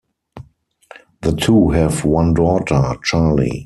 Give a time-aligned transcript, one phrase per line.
[1.21, 3.59] The two have one daughter, Charli.